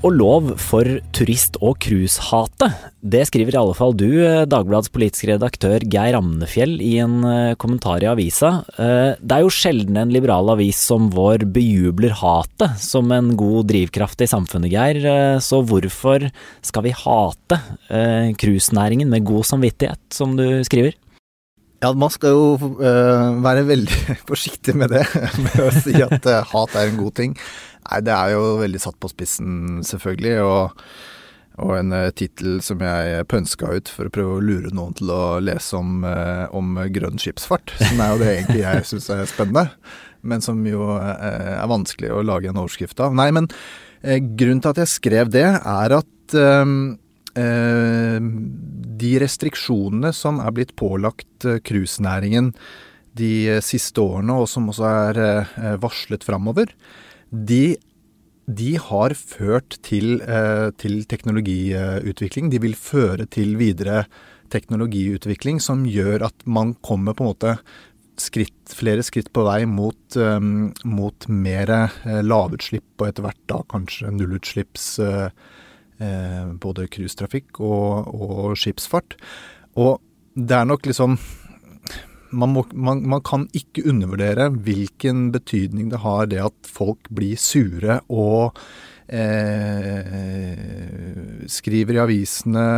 [0.00, 2.72] Og lov for turist- og cruisehatet.
[3.04, 7.54] Det skriver i alle fall du, eh, Dagbladets politiske redaktør Geir Amnefjell, i en eh,
[7.60, 8.64] kommentar i avisa.
[8.78, 13.68] Eh, Det er jo sjelden en liberal avis som vår bejubler hatet som en god
[13.68, 15.04] drivkraft i samfunnet, Geir.
[15.40, 16.30] Så hvorfor
[16.62, 17.60] skal vi hate
[18.40, 20.94] cruisenæringen med god samvittighet, som du skriver?
[21.82, 25.04] Ja, man skal jo være veldig forsiktig med det,
[25.44, 27.36] med å si at hat er en god ting.
[27.90, 30.84] Nei, det er jo veldig satt på spissen, selvfølgelig, og,
[31.64, 35.10] og en uh, tittel som jeg pønska ut for å prøve å lure noen til
[35.14, 39.26] å lese om, øh, om grønn skipsfart, som er jo det egentlig jeg syns er
[39.28, 39.66] spennende,
[40.22, 43.16] men som jo øh, er vanskelig å lage en overskrift av.
[43.18, 43.50] Nei, men
[44.00, 48.20] grunnen til at jeg skrev det, er at eh,
[49.00, 52.52] de restriksjonene som er blitt pålagt eh, cruisenæringen
[53.18, 56.72] de eh, siste årene, og som også er eh, varslet framover,
[57.30, 57.76] de,
[58.46, 62.50] de har ført til, eh, til teknologiutvikling.
[62.50, 64.04] De vil føre til videre
[64.50, 67.54] teknologiutvikling som gjør at man kommer på en måte
[68.20, 70.40] skritt, flere skritt på vei mot, eh,
[70.84, 74.98] mot mer eh, lavutslipp, og etter hvert da kanskje nullutslipps
[76.00, 79.18] både cruisetrafikk og, og skipsfart.
[79.76, 79.98] Og
[80.32, 81.18] det er nok liksom
[82.30, 87.36] man, må, man, man kan ikke undervurdere hvilken betydning det har det at folk blir
[87.40, 88.58] sure og
[89.10, 90.14] eh,
[91.50, 92.68] skriver i avisene,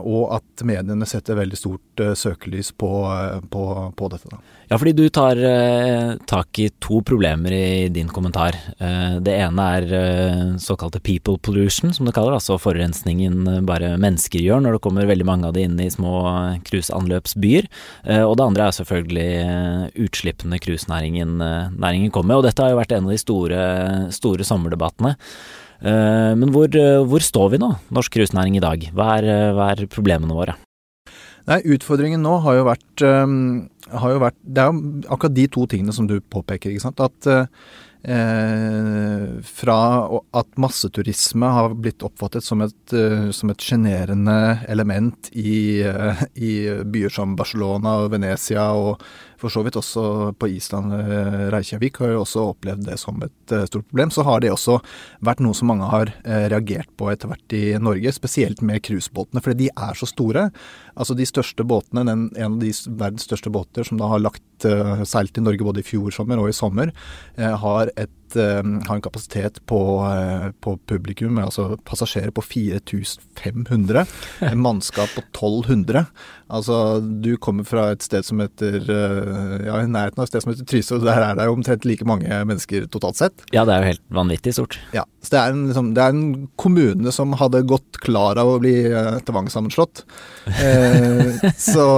[0.00, 3.64] og at mediene setter veldig stort eh, søkelys på, eh, på,
[3.96, 4.30] på dette.
[4.32, 4.40] Da.
[4.70, 8.56] Ja, fordi du tar eh, tak i to problemer i din kommentar.
[8.78, 13.92] Eh, det ene er eh, såkalte people pollution, som det kaller, altså forurensningen eh, bare
[14.00, 17.70] mennesker gjør når det kommer veldig mange av de inn i små eh, cruiseanløpsbyer.
[18.06, 22.72] Eh, og det andre er selvfølgelig eh, utslippene cruisenæringen eh, kommer med, og dette har
[22.72, 23.64] jo vært en av de store,
[24.16, 25.18] store sommerdebattene.
[25.80, 28.90] Eh, Men hvor, eh, hvor står vi nå, norsk rusnæring i dag?
[28.94, 30.56] Hva er, eh, hva er problemene våre?
[31.48, 35.46] Nei, utfordringen nå har jo vært, um, har jo vært Det er jo akkurat de
[35.48, 37.00] to tingene som du påpeker, ikke sant.
[37.00, 37.46] At eh,
[39.44, 46.22] fra at masseturisme har blitt oppfattet som et, uh, som et sjenerende element i, uh,
[46.34, 49.02] i byer som Barcelona og Venezia, og
[49.40, 53.56] for så vidt også på Island, uh, Reykjavik, har jo også opplevd det som et
[53.68, 54.12] stort problem.
[54.12, 54.78] Så har det også
[55.24, 59.66] vært noe som mange har reagert på etter hvert i Norge, spesielt med cruisebåtene, fordi
[59.66, 60.48] de er så store.
[60.94, 64.66] Altså de største båtene, den, en av de verdens største båter som da har lagt
[64.66, 66.92] uh, seilt i Norge både i fjor sommer og i sommer,
[67.38, 74.04] uh, har, et, uh, har en kapasitet på, uh, på publikum, altså passasjerer på 4500,
[74.50, 76.04] en mannskap på 1200.
[76.50, 80.44] Altså du kommer fra et sted som heter uh, ja, i nærheten av et sted
[80.44, 83.46] som heter Trysil, og der er det jo omtrent like mange mennesker totalt sett.
[83.54, 84.78] Ja, det er jo helt vanvittig stort.
[84.96, 86.28] Ja, så det er, en, liksom, det er en
[86.60, 88.76] kommune som hadde gått klar av å bli
[89.26, 90.04] tvangssammenslått.
[90.50, 91.88] Eh, så,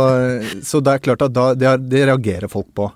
[0.62, 2.90] så det er klart at da, det, det reagerer folk på.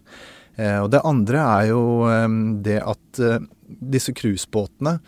[0.57, 2.29] Eh, og det andre er jo eh,
[2.67, 4.99] det at eh, disse cruisebåtene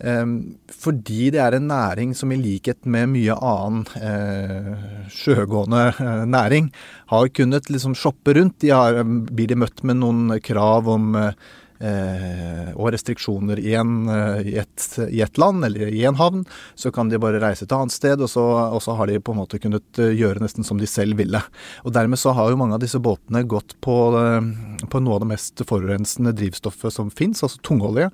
[0.00, 4.70] fordi det er en næring som i likhet med mye annen eh,
[5.12, 5.90] sjøgående
[6.24, 6.70] næring,
[7.12, 8.62] har kunnet liksom shoppe rundt.
[8.64, 11.36] De har, blir de møtt med noen krav om eh,
[11.80, 16.92] og restriksjoner i, en, eh, i, et, i et land eller i en havn, så
[16.94, 19.40] kan de bare reise et annet sted, og så, og så har de på en
[19.42, 21.42] måte kunnet eh, gjøre nesten som de selv ville.
[21.84, 25.24] Og Dermed så har jo mange av disse båtene gått på, eh, på noe av
[25.24, 28.10] det mest forurensende drivstoffet som fins, altså tungolje,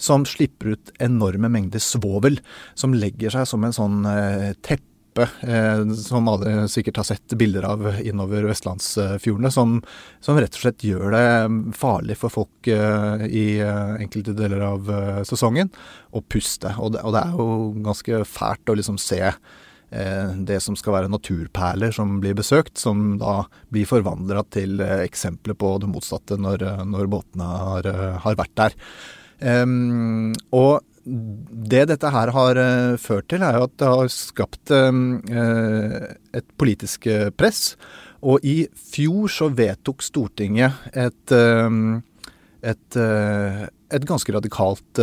[0.00, 2.40] som slipper ut enorme mengder svovel,
[2.74, 7.66] som legger seg som en sånn eh, teppe Eh, som alle sikkert har sett bilder
[7.66, 9.78] av innover vestlandsfjordene, som,
[10.22, 11.24] som, rett og slett gjør det
[11.78, 14.92] farlig for folk eh, i eh, enkelte deler av
[15.28, 15.72] sesongen
[16.14, 16.74] å puste.
[16.78, 17.48] Og det, og det, er jo
[17.82, 19.24] ganske fælt å liksom se
[19.90, 23.40] det som skal være naturperler som blir besøkt, som da
[23.74, 27.88] blir forvandla til eksempler på det motsatte når, når båtene har,
[28.22, 28.76] har vært der.
[29.40, 34.72] Um, og det dette her har uh, ført til, er jo at det har skapt
[34.74, 34.92] uh,
[36.36, 37.08] et politisk
[37.40, 37.76] press.
[38.20, 42.96] Og i fjor så vedtok Stortinget et, et,
[43.96, 45.00] et ganske radikalt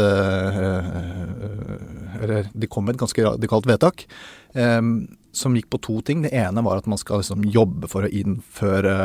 [2.22, 4.06] Eller det kom et ganske radikalt vedtak
[5.38, 6.24] som gikk på to ting.
[6.26, 8.96] Det ene var at man skal liksom jobbe for å innføre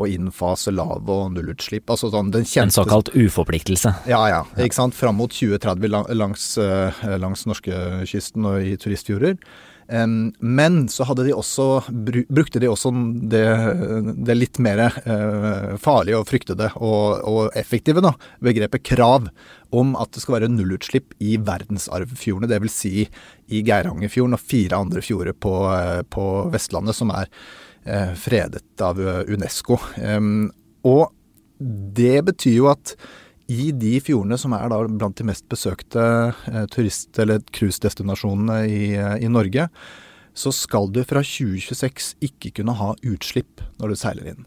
[0.00, 1.86] og innfase lav- og nullutslipp.
[1.92, 3.94] Altså sånn den kjente En såkalt uforpliktelse.
[4.10, 4.42] Ja, ja.
[4.56, 4.96] Ikke sant.
[4.96, 9.38] Fram mot 2030 langs, eh, langs norskekysten og i turistfjorder.
[9.86, 12.92] Men så hadde de også, brukte de også
[13.30, 13.44] det,
[14.24, 18.14] det litt mer eh, farlige og fryktede og, og effektive da,
[18.44, 19.28] begrepet krav
[19.74, 22.78] om at det skal være nullutslipp i verdensarvfjordene, dvs.
[22.84, 23.04] Si
[23.52, 27.28] i Geirangerfjorden og fire andre fjorder på, eh, på Vestlandet som er
[27.84, 29.80] eh, fredet av UNESCO.
[30.84, 31.04] Og
[31.94, 32.96] det betyr jo at
[33.52, 36.04] i de fjordene som er da blant de mest besøkte
[36.48, 39.68] eh, turist- eller cruisedestinasjonene i, eh, i Norge,
[40.34, 44.46] så skal du fra 2026 ikke kunne ha utslipp når du seiler inn.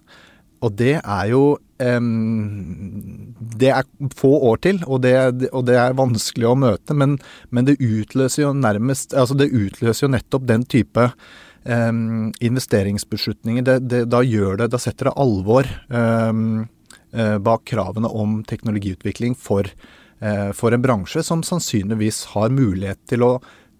[0.65, 1.41] Og det er jo
[1.77, 3.85] em, Det er
[4.17, 5.13] få år til, og det,
[5.51, 7.19] og det er vanskelig å møte, men,
[7.51, 11.11] men det utløser jo nærmest Altså det utløser jo nettopp den type
[11.63, 13.63] um, investeringsbeslutninger.
[13.63, 16.33] Det, det, da gjør det Da setter det alvor eh,
[17.43, 19.69] bak kravene om teknologiutvikling for,
[20.19, 23.31] eh, for en bransje som sannsynligvis har mulighet til å,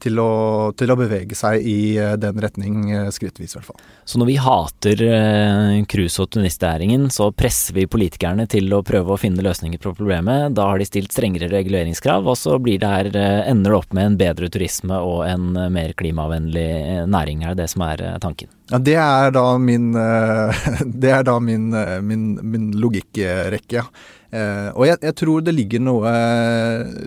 [0.04, 0.30] til å,
[0.78, 3.80] til å bevege seg i eh, den retning eh, skrittvis, i hvert fall.
[4.08, 9.16] Så når vi hater eh, cruise- og turistnæringen, så presser vi politikerne til å prøve
[9.16, 10.54] å finne løsninger på problemet.
[10.58, 13.96] Da har de stilt strengere reguleringskrav, og så blir det her, eh, ender det opp
[13.98, 17.44] med en bedre turisme og en eh, mer klimavennlig eh, næring.
[17.48, 18.52] Er det det som er eh, tanken?
[18.72, 20.68] Ja, det er da min, eh,
[21.04, 23.84] det er da min, eh, min, min logikkrekke.
[24.28, 26.12] Eh, Og jeg, jeg tror det ligger noe,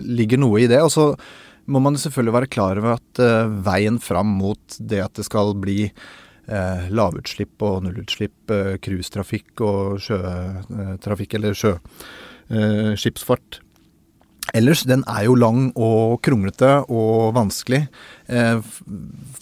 [0.01, 0.79] ligger noe i det.
[0.81, 1.11] Og så
[1.65, 5.53] må man selvfølgelig være klar over at uh, veien fram mot det at det skal
[5.61, 8.51] bli uh, lavutslipp og nullutslipp,
[8.85, 13.61] cruisetrafikk uh, og sjøtrafikk, eller sjøskipsfart
[14.57, 17.85] Ellers, den er jo lang og kronglete og vanskelig.
[18.27, 18.59] Eh,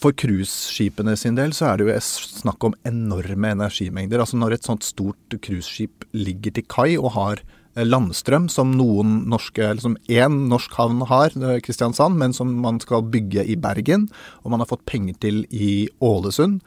[0.00, 4.22] For cruiseskipene sin del så er det jo snakk om enorme energimengder.
[4.22, 9.20] Altså når et sånt stort cruiseskip ligger til kai og har eh, landstrøm, som noen
[9.30, 13.56] norske, eller som én norsk havn har, er Kristiansand, men som man skal bygge i
[13.60, 14.08] Bergen,
[14.42, 16.60] og man har fått penger til i Ålesund,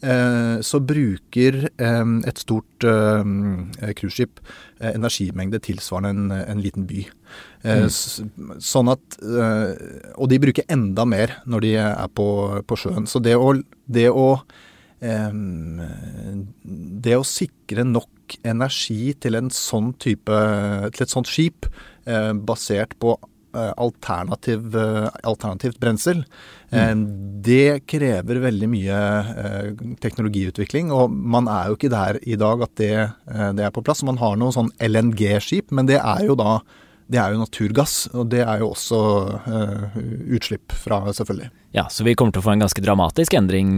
[0.00, 3.24] eh, så bruker eh, et stort eh,
[4.00, 4.40] cruiseskip
[4.80, 7.04] eh, energimengde tilsvarende en, en liten by.
[7.66, 7.88] Mm.
[8.62, 9.72] Sånn at eh,
[10.14, 12.28] Og de bruker enda mer når de er på,
[12.62, 13.08] på sjøen.
[13.10, 13.52] Så det å,
[13.90, 14.28] det å
[17.06, 18.08] det å sikre nok
[18.44, 20.36] energi til en sånn type
[20.92, 21.66] til et sånt skip,
[22.06, 23.16] eh, basert på
[23.56, 26.24] eh, alternativ, eh, alternativt brensel,
[26.66, 27.42] Mm.
[27.42, 28.96] det krever veldig mye
[29.38, 29.68] eh,
[30.02, 30.90] teknologiutvikling.
[30.90, 32.90] Og man er jo ikke der i dag at det,
[33.30, 34.02] eh, det er på plass.
[34.02, 36.60] Man har noe sånn LNG-skip, men det er jo da
[37.06, 38.98] det er jo naturgass, og det er jo også
[39.46, 39.98] uh,
[40.34, 41.52] utslipp fra, selvfølgelig.
[41.76, 43.70] Ja, så vi kommer til å få en ganske dramatisk endring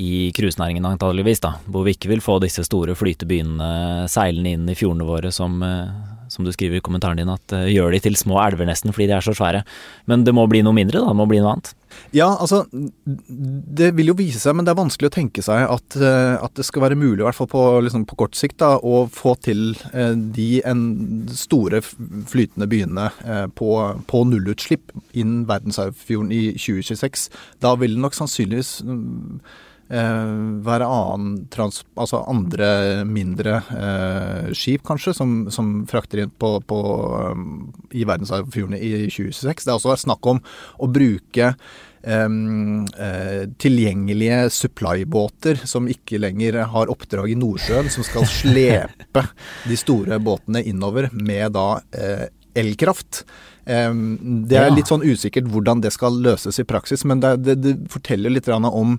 [0.00, 1.56] i cruisenæringen antageligvis, da.
[1.68, 5.92] Hvor vi ikke vil få disse store flytebyene seilende inn i fjordene våre som, uh,
[6.32, 9.10] som du skriver i kommentaren din, at eh, gjør de til små elver nesten fordi
[9.10, 9.64] de er så svære.
[10.08, 11.12] Men det må bli noe mindre, da.
[11.12, 11.74] Det må bli noe annet.
[12.14, 12.64] Ja, altså
[13.02, 16.54] Det vil jo vise seg, men det er vanskelig å tenke seg at, eh, at
[16.58, 19.34] det skal være mulig, i hvert fall på, liksom på kort sikt, da, å få
[19.44, 20.48] til eh, de
[21.36, 23.70] store flytende byene eh, på,
[24.10, 27.28] på nullutslipp innen verdensarvfjorden i 2026.
[27.64, 29.40] Da vil det nok sannsynligvis mm,
[29.88, 36.80] være annen trans, altså andre mindre eh, skip, kanskje, som, som frakter inn på, på,
[37.32, 39.64] um, i verdensarvfjordene i 2026.
[39.64, 40.42] Det er også snakk om
[40.78, 41.54] å bruke
[43.58, 49.24] tilgjengelige supply-båter som ikke lenger har oppdrag i Nordsjøen, som skal slepe
[49.66, 52.28] de store båtene innover med da eh,
[52.58, 53.24] elkraft.
[53.68, 57.74] Det er litt sånn usikkert hvordan det skal løses i praksis, men det, det, det
[57.92, 58.96] forteller litt om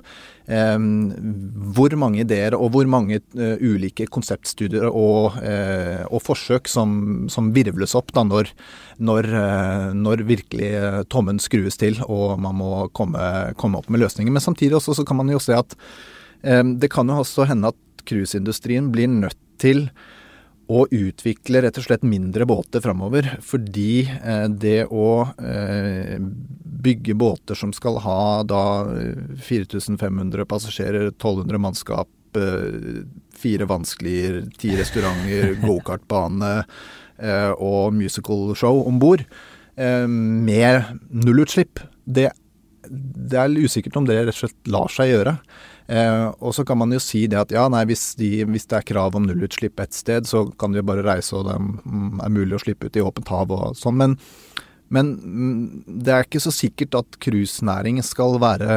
[0.49, 7.51] hvor mange ideer og hvor mange eh, ulike konseptstudier og, eh, og forsøk som, som
[7.53, 8.49] virvles opp da når,
[8.97, 10.71] når, eh, når virkelig
[11.13, 14.33] tommen skrues til og man må komme, komme opp med løsninger.
[14.33, 15.77] Men samtidig også så kan man jo se at
[16.39, 19.89] det kan jo også hende at cruiseindustrien blir nødt til
[20.69, 23.25] å utvikle rett og slett mindre båter framover.
[23.45, 31.61] Fordi eh, det å eh, bygge båter som skal ha da eh, 4500 passasjerer, 1200
[31.61, 33.01] mannskap, eh,
[33.33, 39.25] fire vannsklier, ti restauranter, gokartbane eh, og musical show om bord,
[39.73, 42.29] eh, med nullutslipp, det,
[42.85, 45.39] det er usikkert om det rett og slett lar seg gjøre.
[45.89, 48.77] Eh, og så kan man jo si det at ja, nei, hvis, de, hvis det
[48.77, 52.19] er krav om nullutslipp et sted, så kan de jo bare reise, og det mm,
[52.25, 53.97] er mulig å slippe ut i åpent hav og sånn.
[53.97, 54.17] Men,
[54.93, 55.61] Men mm,
[56.05, 58.67] det er ikke så sikkert at cruisenæringen skal være,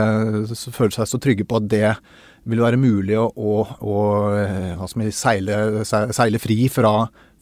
[0.73, 1.89] føle seg så trygge på at det
[2.49, 3.53] vil være mulig å, å,
[3.87, 3.99] å
[4.35, 6.95] eh, seile, seile fri fra,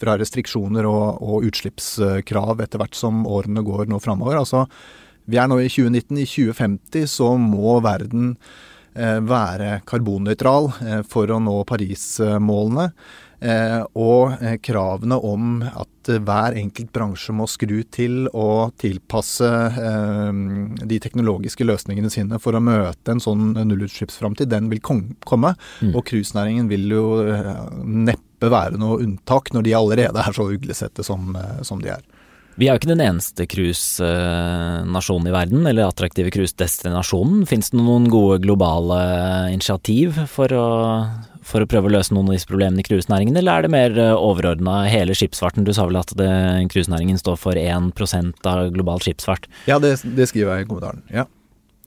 [0.02, 4.42] fra restriksjoner og, og utslippskrav etter hvert som årene går nå framover.
[4.42, 4.66] Altså,
[5.30, 6.18] vi er nå i 2019.
[6.18, 8.34] I 2050 så må verden
[8.94, 12.90] være karbonnøytral eh, for å nå Paris-målene.
[13.40, 19.48] Eh, og eh, kravene om at eh, hver enkelt bransje må skru til og tilpasse
[19.48, 20.28] eh,
[20.84, 25.54] de teknologiske løsningene sine for å møte en sånn nullutslippsframtid, den vil komme.
[25.80, 25.94] Mm.
[25.94, 31.06] Og cruisenæringen vil jo eh, neppe være noe unntak når de allerede er så uglesette
[31.06, 32.04] som, eh, som de er.
[32.60, 37.46] Vi er jo ikke den eneste cruisenasjonen i verden, eller attraktive cruisedestinasjonen.
[37.48, 38.98] Fins det noen gode globale
[39.54, 40.66] initiativ for å,
[41.40, 43.98] for å prøve å løse noen av disse problemene i cruisenæringen, eller er det mer
[44.12, 45.64] overordna hele skipsfarten?
[45.64, 49.48] Du sa vel at cruisenæringen står for 1% av global skipsfart.
[49.70, 51.00] Ja, det, det skriver jeg i kommentaren.
[51.08, 51.24] Ja.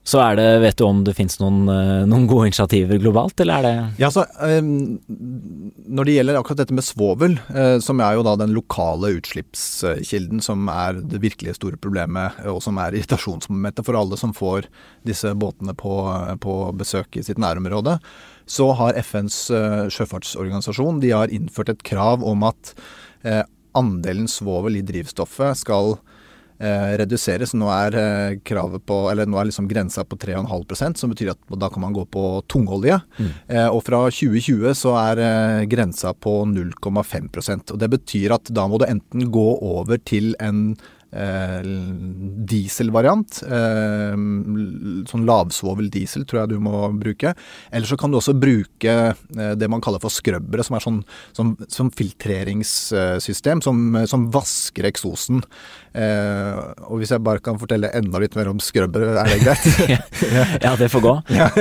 [0.04, 3.56] Så er det, vet du om det finnes noen, eh, noen gode initiativer globalt, eller
[3.56, 8.18] er det Ja, så um, Når det gjelder akkurat dette med svovel, uh, som er
[8.18, 13.86] jo da den lokale utslippskilden som er det virkelig store problemet, og som er irritasjonsmomentet
[13.86, 14.68] for alle som får
[15.08, 15.96] disse båtene på,
[16.44, 17.96] på besøk i sitt nærområde,
[18.44, 22.74] så har FNs uh, sjøfartsorganisasjon de har innført et krav om at
[23.24, 23.44] uh,
[23.74, 26.13] andelen svovel i drivstoffet skal eh,
[26.58, 27.54] reduseres.
[27.58, 31.54] Nå er eh, kravet på, eller nå er liksom grensa på 3,5% som betyr at
[31.60, 33.00] da kan man gå på tungolje.
[33.48, 38.66] Eh, og fra 2020 så er eh, grensa på 0,5% og Det betyr at da
[38.68, 40.76] må du enten gå over til en
[41.14, 41.66] eh,
[42.50, 43.40] dieselvariant.
[43.44, 44.16] Eh,
[45.10, 47.34] sånn lavsvovel diesel tror jeg du må bruke.
[47.70, 51.00] Eller så kan du også bruke eh, det man kaller for skrøbbere, som er sånn
[51.36, 55.44] som, som filtreringssystem som, som vasker eksosen.
[55.94, 56.56] Eh,
[56.88, 59.68] og hvis jeg bare kan fortelle enda litt mer om skrubber, er det greit?
[60.64, 61.12] Ja, det får gå.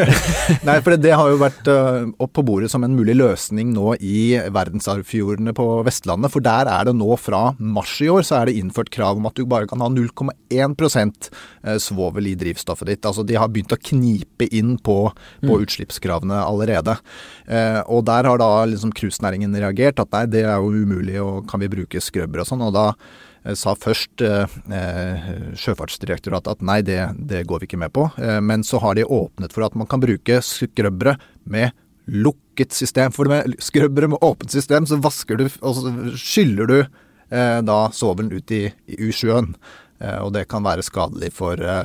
[0.67, 3.73] Nei, for det, det har jo vært øh, opp på bordet som en mulig løsning
[3.75, 6.33] nå i verdensarvfjordene på Vestlandet.
[6.33, 9.29] For der er det nå fra mars i år så er det innført krav om
[9.29, 13.09] at du bare kan ha 0,1 eh, svovel i drivstoffet ditt.
[13.09, 14.97] Altså de har begynt å knipe inn på,
[15.43, 16.97] på utslippskravene allerede.
[17.45, 21.45] Eh, og der har da liksom cruisenæringen reagert at nei, det er jo umulig, og
[21.49, 22.65] kan vi bruke skrøbber og sånn.
[22.65, 23.21] Og da eh,
[23.59, 28.07] sa først eh, eh, Sjøfartsdirektoratet at nei, det, det går vi ikke med på.
[28.21, 31.75] Eh, men så har de åpnet for at man kan bruke skrøbbere med
[32.07, 33.11] lukket system.
[33.15, 37.79] For med skrøbbere med åpent system, så vasker du og så skyller du eh, da
[37.95, 39.53] svovelen ut i, i sjøen.
[39.99, 41.83] Eh, og det kan være skadelig for eh,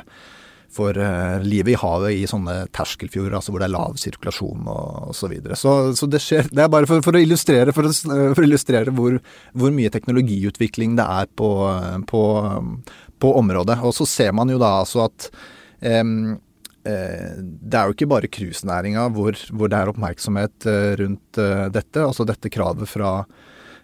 [0.73, 5.11] for eh, livet i havet i sånne terskelfjorder, altså hvor det er lav sirkulasjon og,
[5.11, 5.19] osv.
[5.21, 5.59] så videre.
[5.59, 8.47] Så, så det skjer Det er bare for, for å illustrere, for å, for å
[8.47, 9.17] illustrere hvor,
[9.57, 11.49] hvor mye teknologiutvikling det er på,
[12.09, 12.25] på,
[13.19, 13.79] på området.
[13.85, 15.31] Og så ser man jo da altså at
[15.81, 16.03] eh,
[16.89, 22.05] det er jo ikke bare cruisenæringa hvor, hvor det er oppmerksomhet eh, rundt eh, dette.
[22.05, 23.23] Altså dette kravet fra,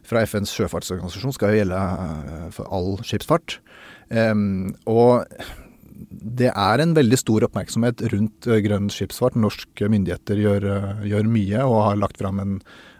[0.05, 3.59] fra FNs sjøfartsorganisasjon skal jo gjelde eh, for all skipsfart.
[4.13, 5.25] Um, og
[5.95, 9.37] det er en veldig stor oppmerksomhet rundt eh, grønn skipsfart.
[9.39, 12.57] Norske myndigheter gjør, eh, gjør mye og har lagt fram en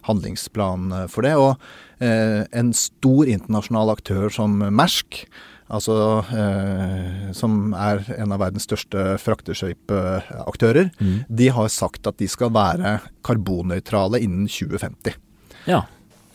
[0.08, 1.34] handlingsplan eh, for det.
[1.40, 5.26] Og eh, en stor internasjonal aktør som Mersk,
[5.66, 5.98] altså
[6.36, 10.94] eh, som er en av verdens største frakteskøypeaktører,
[11.28, 15.18] de har sagt at de skal være karbonnøytrale innen 2050.
[15.66, 15.82] Ja.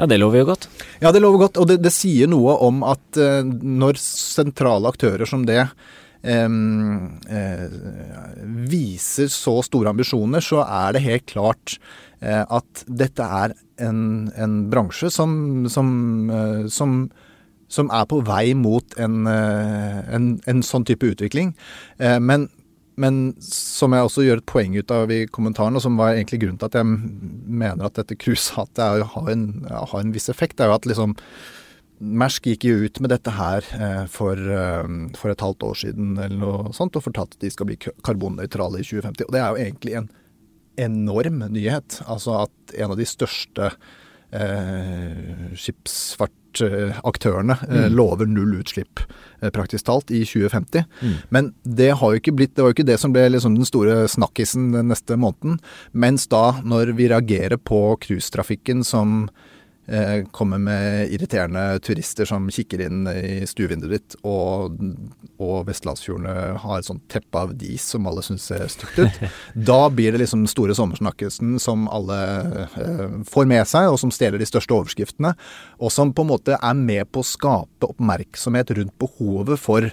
[0.00, 0.66] ja, det lover jo godt.
[0.98, 1.60] Ja, det lover godt.
[1.62, 5.62] Og det, det sier noe om at eh, når sentrale aktører som det
[8.70, 11.76] viser så store ambisjoner, så er det helt klart
[12.20, 15.90] eh, at dette er en, en bransje som, som,
[16.30, 17.02] eh, som
[17.70, 21.52] som er på vei mot en, eh, en, en sånn type utvikling.
[22.02, 22.48] Eh, Men,
[22.98, 26.40] men som jeg også gjør et poeng ut av i kommentaren, og som var egentlig
[26.42, 26.88] grunnen til at jeg
[27.62, 31.14] mener at dette cruisehatet har, en- har en viss effekt, er jo at liksom
[32.00, 34.86] Mersk gikk jo ut med dette her eh, for, eh,
[35.20, 38.80] for et halvt år siden eller noe sånt, og fortalte at de skal bli karbonnøytrale
[38.80, 39.28] i 2050.
[39.28, 40.10] Og det er jo egentlig en
[40.80, 42.00] enorm nyhet.
[42.08, 43.70] Altså at en av de største
[44.32, 49.02] eh, skipsfartaktørene eh, lover null utslipp
[49.40, 50.84] eh, praktisk talt i 2050.
[51.34, 53.68] Men det har jo ikke blitt, det var jo ikke det som ble liksom den
[53.68, 55.60] store snakkisen den neste måneden.
[55.92, 59.28] Mens da, når vi reagerer på cruisetrafikken som
[60.30, 64.76] kommer med irriterende turister som kikker inn i stuevinduet ditt, og,
[65.42, 69.18] og Vestlandsfjordene har et sånt teppe av dis som alle syns ser stygt ut,
[69.70, 72.20] da blir det liksom store sommersnakkelsen som alle
[72.78, 75.34] eh, får med seg, og som stjeler de største overskriftene,
[75.82, 79.90] og som på en måte er med på å skape oppmerksomhet rundt behovet for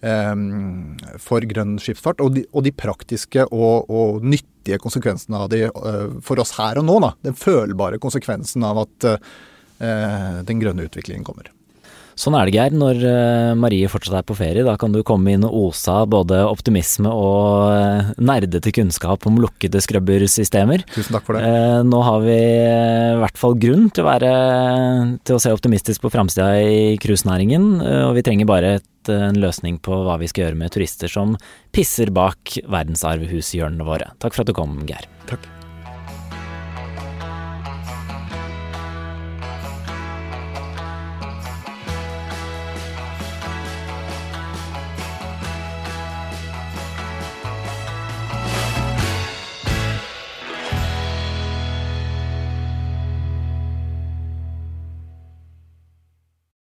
[0.00, 6.18] for grønn skipsfart, og de, og de praktiske og, og, nyttige konsekvensene av de uh,
[6.22, 6.98] for oss her og nå.
[7.02, 7.12] Da.
[7.30, 11.48] Den følbare konsekvensen av at eh, den grønne utviklingen kommer.
[12.18, 12.74] Sånn er det, Geir.
[12.74, 16.08] Når uh, Marie fortsatt er på ferie, da kan du komme inn og ose av
[16.10, 20.82] både optimisme og uh, nerdete kunnskap om lukkede skrubbersystemer.
[20.96, 21.52] Tusen takk for det.
[21.86, 24.32] Nå har vi i hvert fall grunn til å, være,
[25.22, 27.70] til å se optimistisk på framtida i cruisenæringen,
[28.08, 31.36] og vi trenger bare et, en løsning på hva vi skal gjøre med turister som
[31.74, 34.12] pisser bak verdensarvhushjørnene våre.
[34.22, 35.08] Takk for at du kom, Geir.
[35.30, 35.57] Takk.